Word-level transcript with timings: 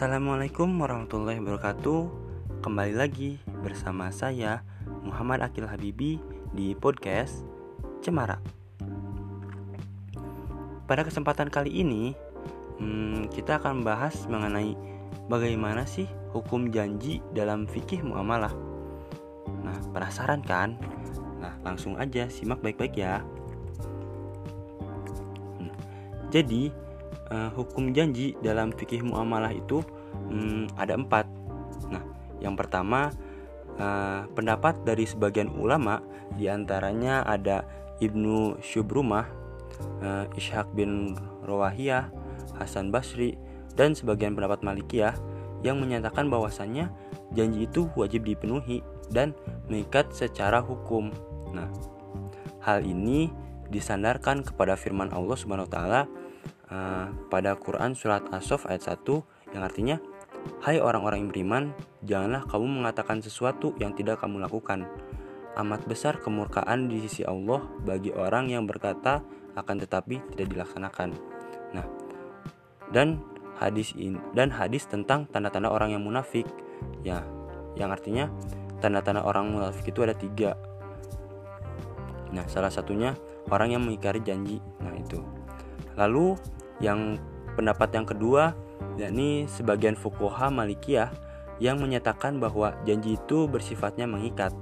Assalamualaikum 0.00 0.80
warahmatullahi 0.80 1.44
wabarakatuh. 1.44 2.00
Kembali 2.64 2.96
lagi 2.96 3.36
bersama 3.60 4.08
saya 4.08 4.64
Muhammad 5.04 5.44
Akil 5.44 5.68
Habibi 5.68 6.16
di 6.56 6.72
podcast 6.72 7.44
Cemara. 8.00 8.40
Pada 10.88 11.04
kesempatan 11.04 11.52
kali 11.52 11.84
ini 11.84 12.16
hmm, 12.80 13.28
Kita 13.28 13.60
akan 13.60 13.84
bahas 13.84 14.24
mengenai 14.24 14.72
Bagaimana 15.28 15.84
sih 15.84 16.08
hukum 16.32 16.72
janji 16.72 17.20
dalam 17.36 17.68
fikih 17.68 18.00
muamalah. 18.00 18.56
Nah 19.60 19.84
penasaran 19.92 20.40
kan? 20.40 20.80
Nah 21.44 21.60
langsung 21.60 22.00
aja 22.00 22.24
simak 22.32 22.64
baik-baik 22.64 22.96
ya. 22.96 23.20
Hmm, 25.60 25.68
Jadi 26.32 26.88
uh, 27.30 27.50
hukum 27.54 27.94
janji 27.94 28.34
dalam 28.42 28.74
fikih 28.74 29.02
muamalah 29.06 29.54
itu 29.54 29.80
um, 30.28 30.66
ada 30.76 30.98
empat. 30.98 31.26
Nah, 31.88 32.02
yang 32.42 32.58
pertama 32.58 33.14
uh, 33.78 34.26
pendapat 34.34 34.82
dari 34.82 35.06
sebagian 35.06 35.50
ulama 35.54 36.02
di 36.34 36.50
antaranya 36.50 37.24
ada 37.24 37.64
Ibnu 38.02 38.60
Syubrumah, 38.60 39.26
uh, 40.02 40.26
Ishaq 40.34 40.74
bin 40.74 41.14
Rawahiyah, 41.46 42.10
Hasan 42.58 42.90
Basri, 42.90 43.38
dan 43.78 43.94
sebagian 43.94 44.34
pendapat 44.34 44.60
Malikiyah 44.66 45.14
yang 45.60 45.76
menyatakan 45.80 46.32
bahwasannya 46.32 46.88
janji 47.36 47.68
itu 47.68 47.86
wajib 47.94 48.24
dipenuhi 48.24 48.80
dan 49.12 49.36
mengikat 49.68 50.08
secara 50.10 50.64
hukum. 50.64 51.12
Nah, 51.52 51.68
hal 52.64 52.80
ini 52.84 53.28
disandarkan 53.70 54.42
kepada 54.42 54.74
firman 54.74 55.12
Allah 55.14 55.36
Subhanahu 55.36 55.68
wa 55.68 55.72
taala 55.72 56.02
uh, 56.70 57.10
pada 57.28 57.58
Quran 57.58 57.92
surat 57.92 58.24
As-Saff 58.30 58.66
ayat 58.70 58.86
1 58.86 59.54
yang 59.54 59.62
artinya 59.66 59.96
Hai 60.60 60.80
orang-orang 60.80 61.24
yang 61.24 61.30
beriman, 61.32 61.64
janganlah 62.04 62.48
kamu 62.48 62.80
mengatakan 62.80 63.20
sesuatu 63.20 63.76
yang 63.76 63.92
tidak 63.92 64.24
kamu 64.24 64.40
lakukan. 64.40 64.88
Amat 65.56 65.84
besar 65.84 66.16
kemurkaan 66.16 66.88
di 66.88 67.04
sisi 67.04 67.26
Allah 67.28 67.60
bagi 67.84 68.08
orang 68.14 68.48
yang 68.48 68.64
berkata 68.64 69.20
akan 69.56 69.76
tetapi 69.84 70.20
tidak 70.32 70.46
dilaksanakan. 70.48 71.12
Nah, 71.76 71.84
dan 72.88 73.20
hadis 73.60 73.92
ini 73.98 74.16
dan 74.32 74.48
hadis 74.48 74.88
tentang 74.88 75.28
tanda-tanda 75.28 75.68
orang 75.68 75.92
yang 75.92 76.00
munafik, 76.00 76.48
ya, 77.04 77.20
yang 77.76 77.92
artinya 77.92 78.32
tanda-tanda 78.80 79.20
orang 79.20 79.52
munafik 79.52 79.92
itu 79.92 80.00
ada 80.00 80.16
tiga. 80.16 80.56
Nah, 82.30 82.46
salah 82.46 82.70
satunya 82.70 83.12
orang 83.50 83.74
yang 83.76 83.82
mengingkari 83.84 84.22
janji. 84.22 84.62
Nah, 84.80 84.94
itu. 84.94 85.20
Lalu 85.98 86.38
yang 86.80 87.20
pendapat 87.54 87.92
yang 87.92 88.08
kedua 88.08 88.56
yakni 88.96 89.46
sebagian 89.48 89.96
fukoha 89.96 90.48
Malikiyah 90.48 91.12
yang 91.60 91.76
menyatakan 91.76 92.40
bahwa 92.40 92.72
janji 92.88 93.20
itu 93.20 93.44
bersifatnya 93.44 94.08
mengikat 94.08 94.52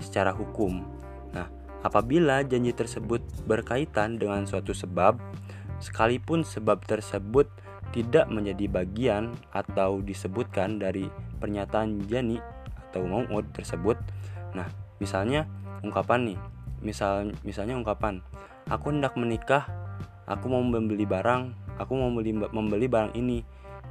secara 0.00 0.32
hukum. 0.32 0.80
Nah, 1.36 1.52
apabila 1.84 2.40
janji 2.40 2.72
tersebut 2.72 3.20
berkaitan 3.44 4.16
dengan 4.16 4.48
suatu 4.48 4.72
sebab, 4.72 5.20
sekalipun 5.78 6.42
sebab 6.42 6.80
tersebut 6.88 7.46
tidak 7.92 8.28
menjadi 8.32 8.68
bagian 8.68 9.36
atau 9.52 10.00
disebutkan 10.00 10.80
dari 10.80 11.08
pernyataan 11.40 12.08
jani 12.08 12.40
atau 12.88 13.04
mau'ud 13.04 13.44
tersebut. 13.52 14.00
Nah, 14.56 14.68
misalnya 15.00 15.44
ungkapan 15.84 16.32
nih, 16.32 16.38
misal 16.80 17.36
misalnya 17.44 17.76
ungkapan 17.76 18.24
aku 18.72 18.92
hendak 18.92 19.16
menikah 19.20 19.68
aku 20.28 20.52
mau 20.52 20.60
membeli 20.60 21.08
barang 21.08 21.68
aku 21.78 21.92
mau 21.94 22.10
membeli 22.10 22.34
membeli 22.34 22.86
barang 22.90 23.14
ini. 23.14 23.40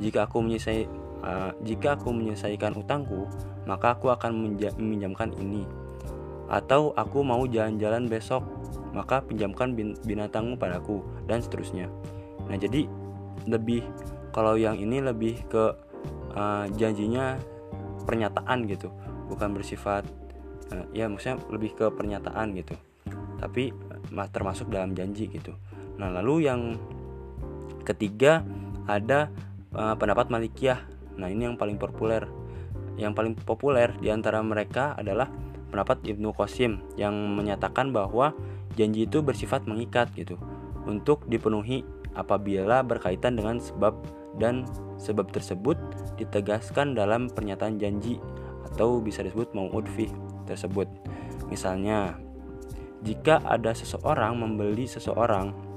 Jika 0.00 0.24
aku 0.24 0.40
menyelesai 0.40 0.88
uh, 1.20 1.52
jika 1.60 2.00
aku 2.00 2.14
menyelesaikan 2.14 2.72
utangku 2.78 3.28
maka 3.68 3.98
aku 3.98 4.08
akan 4.08 4.56
meminjamkan 4.78 5.34
ini. 5.36 5.68
Atau 6.48 6.96
aku 6.96 7.20
mau 7.26 7.44
jalan-jalan 7.44 8.08
besok 8.08 8.46
maka 8.96 9.20
pinjamkan 9.20 9.76
bin 9.76 9.98
binatangmu 10.06 10.56
padaku 10.56 11.04
dan 11.28 11.44
seterusnya. 11.44 11.92
Nah 12.48 12.56
jadi 12.56 12.88
lebih 13.44 13.84
kalau 14.32 14.56
yang 14.56 14.80
ini 14.80 15.02
lebih 15.04 15.44
ke 15.50 15.76
uh, 16.32 16.64
janjinya 16.72 17.36
pernyataan 18.08 18.64
gitu 18.66 18.88
bukan 19.28 19.54
bersifat 19.54 20.04
uh, 20.72 20.86
ya 20.96 21.08
maksudnya 21.08 21.36
lebih 21.52 21.76
ke 21.76 21.86
pernyataan 21.92 22.56
gitu. 22.56 22.78
Tapi 23.42 23.74
termasuk 24.30 24.70
dalam 24.70 24.94
janji 24.94 25.26
gitu 25.26 25.52
Nah, 26.00 26.08
lalu 26.08 26.48
yang 26.48 26.76
ketiga 27.82 28.46
ada 28.86 29.28
uh, 29.74 29.94
pendapat 29.98 30.30
Malikiyah. 30.30 30.80
Nah, 31.18 31.28
ini 31.28 31.48
yang 31.50 31.58
paling 31.58 31.76
populer. 31.76 32.24
Yang 32.96 33.12
paling 33.16 33.34
populer 33.36 33.92
di 33.98 34.12
antara 34.12 34.40
mereka 34.44 34.96
adalah 34.96 35.28
pendapat 35.72 36.04
Ibnu 36.04 36.36
Qasim 36.36 36.84
yang 37.00 37.16
menyatakan 37.32 37.88
bahwa 37.90 38.36
janji 38.76 39.08
itu 39.08 39.24
bersifat 39.24 39.64
mengikat 39.64 40.12
gitu 40.12 40.36
untuk 40.84 41.24
dipenuhi 41.28 41.84
apabila 42.12 42.84
berkaitan 42.84 43.40
dengan 43.40 43.56
sebab 43.56 43.96
dan 44.36 44.68
sebab 45.00 45.32
tersebut 45.32 45.80
ditegaskan 46.20 46.92
dalam 46.92 47.32
pernyataan 47.32 47.80
janji 47.80 48.20
atau 48.68 49.00
bisa 49.00 49.24
disebut 49.24 49.56
mau'udfi 49.56 50.12
tersebut. 50.44 50.88
Misalnya, 51.48 52.16
jika 53.02 53.40
ada 53.44 53.72
seseorang 53.72 54.38
membeli 54.38 54.88
seseorang 54.88 55.71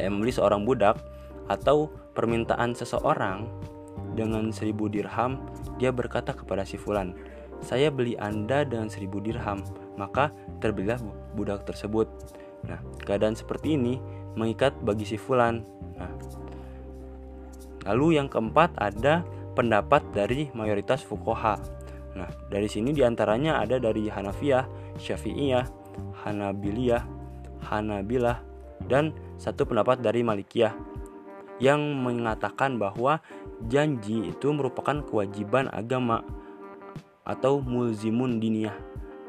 eh, 0.00 0.10
membeli 0.10 0.32
seorang 0.32 0.64
budak 0.64 0.98
atau 1.50 1.90
permintaan 2.16 2.72
seseorang 2.72 3.46
dengan 4.16 4.50
seribu 4.50 4.90
dirham 4.90 5.38
dia 5.76 5.92
berkata 5.94 6.34
kepada 6.34 6.64
si 6.66 6.80
fulan 6.80 7.14
saya 7.60 7.92
beli 7.92 8.16
anda 8.16 8.64
dengan 8.64 8.88
seribu 8.88 9.20
dirham. 9.20 9.60
Maka 10.00 10.32
terbelilah 10.64 10.96
budak 11.36 11.68
tersebut. 11.68 12.08
Nah 12.64 12.80
keadaan 13.04 13.36
seperti 13.36 13.76
ini 13.76 14.00
mengikat 14.36 14.72
bagi 14.80 15.04
si 15.04 15.20
fulan. 15.20 15.60
Nah 15.96 16.12
lalu 17.88 18.20
yang 18.20 18.28
keempat 18.28 18.76
ada 18.80 19.24
pendapat 19.56 20.04
dari 20.12 20.52
mayoritas 20.52 21.00
fukoha 21.00 21.58
nah 22.10 22.26
dari 22.50 22.66
sini 22.66 22.90
di 22.90 23.06
antaranya 23.06 23.62
ada 23.62 23.78
dari 23.78 24.10
Hanafiyah, 24.10 24.66
Syafi'iyah, 24.98 25.62
Hanabiliyah, 26.26 27.06
Hanabilah 27.70 28.42
dan 28.90 29.14
satu 29.40 29.64
pendapat 29.64 30.04
dari 30.04 30.20
Malikiyah 30.20 30.76
yang 31.64 31.80
mengatakan 32.04 32.76
bahwa 32.76 33.24
janji 33.64 34.28
itu 34.28 34.52
merupakan 34.52 35.00
kewajiban 35.00 35.72
agama 35.72 36.20
atau 37.24 37.64
mulzimun 37.64 38.36
diniyah 38.36 38.76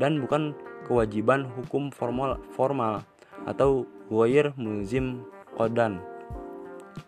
dan 0.00 0.24
bukan 0.24 0.56
kewajiban 0.88 1.44
hukum 1.44 1.92
formal 1.92 2.40
formal 2.56 3.04
atau 3.44 3.84
wair 4.08 4.56
mulzim 4.56 5.20
kodan 5.56 6.00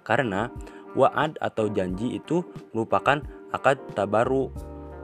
karena 0.05 0.53
wa'ad 0.93 1.41
atau 1.41 1.73
janji 1.73 2.21
itu 2.21 2.45
merupakan 2.77 3.25
akad 3.57 3.81
tabaru 3.97 4.53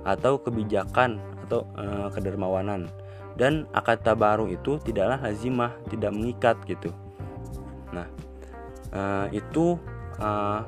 atau 0.04 0.38
kebijakan 0.38 1.18
atau 1.46 1.66
e, 1.78 2.10
kedermawanan. 2.14 2.90
Dan 3.36 3.68
akad 3.70 4.00
tabaru 4.00 4.48
itu 4.48 4.80
tidaklah 4.80 5.20
lazimah 5.20 5.76
tidak 5.92 6.10
mengikat 6.10 6.56
gitu 6.64 6.90
Nah, 7.94 8.08
uh, 8.94 9.26
itu 9.30 9.78
uh, 10.19 10.62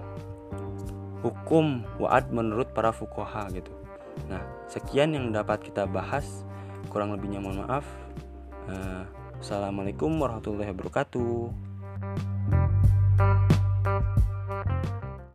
hukum 1.22 1.82
wa'ad 1.98 2.30
menurut 2.30 2.70
para 2.74 2.94
fukoha 2.94 3.50
gitu. 3.54 3.70
Nah, 4.26 4.42
sekian 4.70 5.14
yang 5.14 5.30
dapat 5.30 5.62
kita 5.62 5.86
bahas. 5.86 6.26
Kurang 6.88 7.12
lebihnya 7.12 7.42
mohon 7.42 7.62
maaf. 7.62 7.84
Uh, 8.68 9.04
Assalamualaikum 9.38 10.10
warahmatullahi 10.18 10.74
wabarakatuh. 10.74 11.54